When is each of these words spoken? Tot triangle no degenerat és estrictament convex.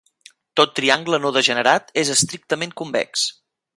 Tot 0.59 0.71
triangle 0.79 1.19
no 1.25 1.31
degenerat 1.35 1.93
és 2.05 2.13
estrictament 2.15 2.75
convex. 2.83 3.29